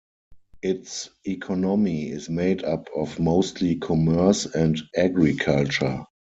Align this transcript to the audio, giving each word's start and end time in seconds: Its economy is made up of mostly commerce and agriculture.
Its 0.63 1.11
economy 1.25 2.09
is 2.09 2.27
made 2.27 2.63
up 2.63 2.89
of 2.95 3.19
mostly 3.19 3.75
commerce 3.75 4.47
and 4.47 4.81
agriculture. 4.97 6.03